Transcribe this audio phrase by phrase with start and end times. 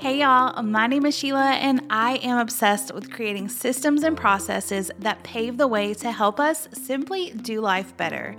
[0.00, 4.90] Hey y'all, my name is Shela, and I am obsessed with creating systems and processes
[5.00, 8.34] that pave the way to help us simply do life better.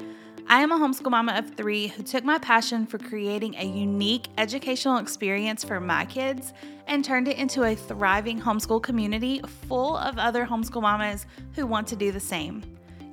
[0.48, 4.30] I am a homeschool mama of three who took my passion for creating a unique
[4.40, 6.52] educational experience for my kids
[6.88, 11.86] and turned it into a thriving homeschool community full of other homeschool mamas who want
[11.90, 12.64] to do the same.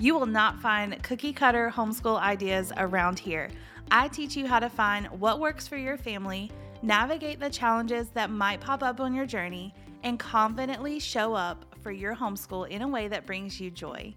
[0.00, 3.50] You will not find cookie cutter homeschool ideas around here.
[3.90, 6.50] I teach you how to find what works for your family
[6.82, 11.90] navigate the challenges that might pop up on your journey, and confidently show up for
[11.90, 14.14] your homeschool in a way that brings you joy.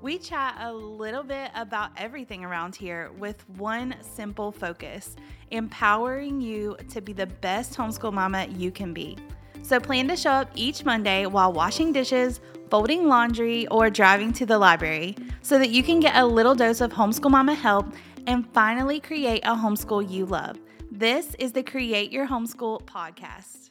[0.00, 5.16] We chat a little bit about everything around here with one simple focus
[5.50, 9.16] empowering you to be the best homeschool mama you can be.
[9.62, 12.40] So, plan to show up each Monday while washing dishes,
[12.70, 16.80] folding laundry, or driving to the library so that you can get a little dose
[16.80, 17.92] of homeschool mama help
[18.28, 20.58] and finally create a homeschool you love.
[20.98, 23.70] This is the Create Your Homeschool podcast.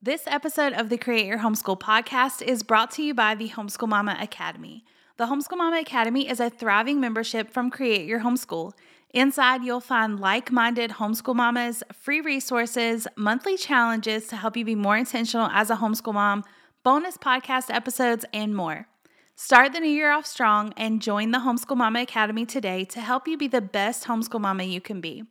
[0.00, 3.86] This episode of the Create Your Homeschool podcast is brought to you by the Homeschool
[3.86, 4.82] Mama Academy.
[5.18, 8.72] The Homeschool Mama Academy is a thriving membership from Create Your Homeschool.
[9.10, 14.74] Inside, you'll find like minded homeschool mamas, free resources, monthly challenges to help you be
[14.74, 16.44] more intentional as a homeschool mom,
[16.82, 18.88] bonus podcast episodes, and more.
[19.36, 23.28] Start the new year off strong and join the Homeschool Mama Academy today to help
[23.28, 25.24] you be the best homeschool mama you can be.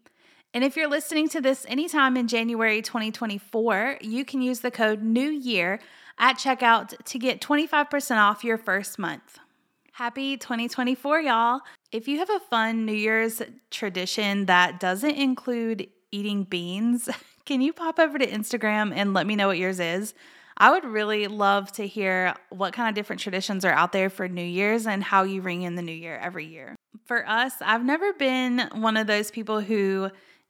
[0.51, 5.03] And if you're listening to this anytime in January 2024, you can use the code
[5.03, 5.79] New Year
[6.17, 9.37] at checkout to get 25% off your first month.
[9.93, 11.59] Happy 2024, y'all.
[11.91, 17.09] If you have a fun New Year's tradition that doesn't include eating beans,
[17.45, 20.15] can you pop over to Instagram and let me know what yours is?
[20.57, 24.27] I would really love to hear what kind of different traditions are out there for
[24.27, 26.75] New Year's and how you ring in the new year every year.
[27.05, 30.09] For us, I've never been one of those people who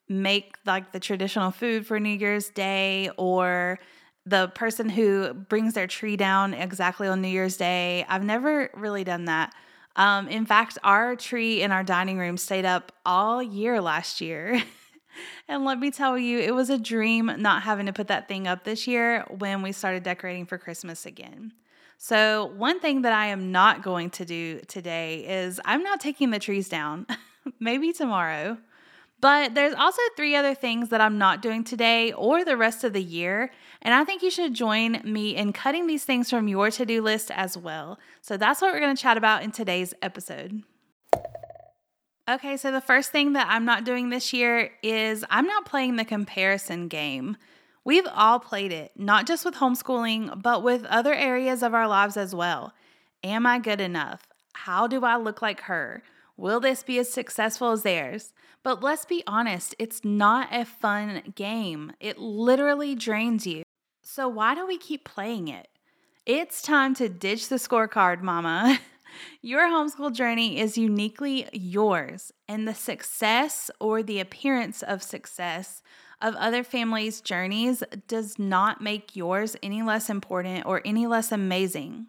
[0.09, 3.79] make like the traditional food for New Year's Day or
[4.25, 8.05] the person who brings their tree down exactly on New Year's Day.
[8.09, 9.53] I've never really done that.
[9.95, 14.61] Um, in fact, our tree in our dining room stayed up all year last year.
[15.48, 18.48] and let me tell you, it was a dream not having to put that thing
[18.48, 21.53] up this year when we started decorating for Christmas again.
[21.98, 26.30] So, one thing that I am not going to do today is I'm not taking
[26.30, 27.05] the trees down.
[27.59, 28.58] Maybe tomorrow.
[29.21, 32.93] But there's also three other things that I'm not doing today or the rest of
[32.93, 33.52] the year.
[33.81, 37.02] And I think you should join me in cutting these things from your to do
[37.02, 37.99] list as well.
[38.21, 40.63] So that's what we're going to chat about in today's episode.
[42.30, 45.95] Okay, so the first thing that I'm not doing this year is I'm not playing
[45.95, 47.37] the comparison game.
[47.83, 52.17] We've all played it, not just with homeschooling, but with other areas of our lives
[52.17, 52.73] as well.
[53.23, 54.27] Am I good enough?
[54.53, 56.03] How do I look like her?
[56.39, 58.32] Will this be as successful as theirs?
[58.64, 61.92] But let's be honest, it's not a fun game.
[62.00, 63.64] It literally drains you.
[64.02, 65.67] So why do we keep playing it?
[66.26, 68.80] It's time to ditch the scorecard, mama.
[69.42, 75.82] Your homeschool journey is uniquely yours, and the success or the appearance of success
[76.22, 82.08] of other families' journeys does not make yours any less important or any less amazing.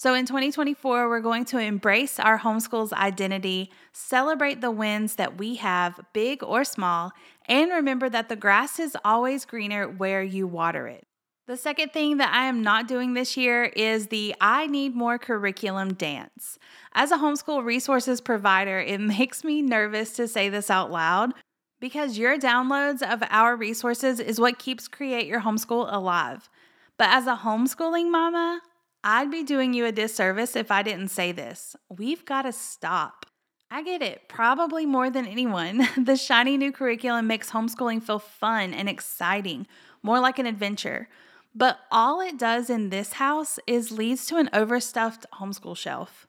[0.00, 5.56] So in 2024, we're going to embrace our homeschool's identity, celebrate the wins that we
[5.56, 7.12] have, big or small,
[7.44, 11.06] and remember that the grass is always greener where you water it.
[11.48, 15.18] The second thing that I am not doing this year is the I need more
[15.18, 16.58] curriculum dance.
[16.94, 21.34] As a homeschool resources provider, it makes me nervous to say this out loud
[21.78, 26.48] because your downloads of our resources is what keeps Create Your Homeschool alive.
[26.96, 28.62] But as a homeschooling mama,
[29.02, 31.74] I'd be doing you a disservice if I didn't say this.
[31.88, 33.26] We've got to stop.
[33.70, 35.88] I get it, probably more than anyone.
[35.96, 39.66] The shiny new curriculum makes homeschooling feel fun and exciting,
[40.02, 41.08] more like an adventure.
[41.54, 46.26] But all it does in this house is leads to an overstuffed homeschool shelf.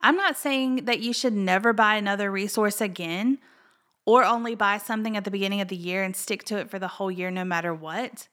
[0.00, 3.38] I'm not saying that you should never buy another resource again
[4.04, 6.78] or only buy something at the beginning of the year and stick to it for
[6.78, 8.28] the whole year no matter what.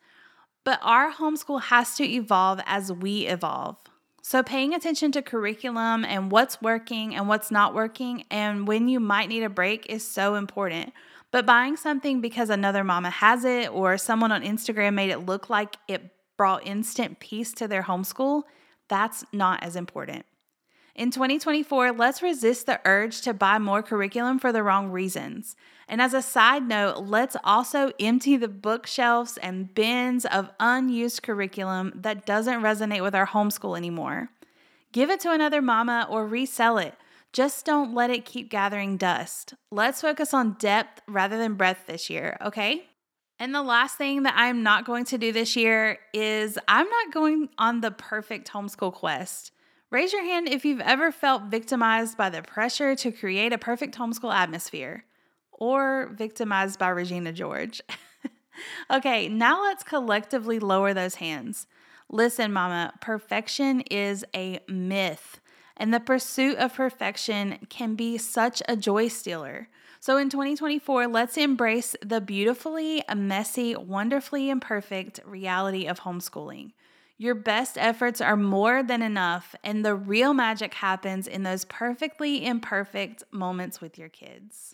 [0.63, 3.77] But our homeschool has to evolve as we evolve.
[4.21, 8.99] So, paying attention to curriculum and what's working and what's not working, and when you
[8.99, 10.93] might need a break is so important.
[11.31, 15.49] But buying something because another mama has it or someone on Instagram made it look
[15.49, 18.43] like it brought instant peace to their homeschool,
[18.87, 20.25] that's not as important.
[20.99, 25.55] In 2024, let's resist the urge to buy more curriculum for the wrong reasons.
[25.87, 31.93] And as a side note, let's also empty the bookshelves and bins of unused curriculum
[31.95, 34.27] that doesn't resonate with our homeschool anymore.
[34.91, 36.95] Give it to another mama or resell it.
[37.31, 39.53] Just don't let it keep gathering dust.
[39.71, 42.87] Let's focus on depth rather than breadth this year, okay?
[43.39, 47.13] And the last thing that I'm not going to do this year is I'm not
[47.13, 49.53] going on the perfect homeschool quest.
[49.91, 53.97] Raise your hand if you've ever felt victimized by the pressure to create a perfect
[53.97, 55.03] homeschool atmosphere
[55.51, 57.81] or victimized by Regina George.
[58.91, 61.65] okay, now let's collectively lower those hands.
[62.07, 65.41] Listen, Mama, perfection is a myth,
[65.75, 69.69] and the pursuit of perfection can be such a joy stealer.
[69.99, 76.73] So in 2024, let's embrace the beautifully messy, wonderfully imperfect reality of homeschooling.
[77.21, 82.45] Your best efforts are more than enough, and the real magic happens in those perfectly
[82.45, 84.73] imperfect moments with your kids.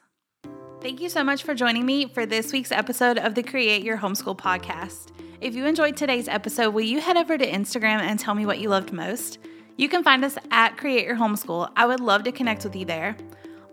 [0.79, 3.97] Thank you so much for joining me for this week's episode of the Create Your
[3.97, 5.07] Homeschool podcast.
[5.41, 8.59] If you enjoyed today's episode, will you head over to Instagram and tell me what
[8.59, 9.39] you loved most?
[9.75, 11.71] You can find us at Create Your Homeschool.
[11.75, 13.17] I would love to connect with you there.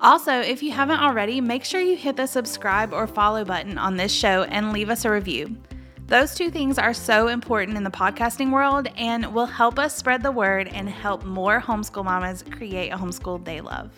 [0.01, 3.99] Also, if you haven't already, make sure you hit the subscribe or follow button on
[3.99, 5.59] this show and leave us a review.
[6.07, 10.23] Those two things are so important in the podcasting world and will help us spread
[10.23, 13.91] the word and help more homeschool mamas create a homeschool they love.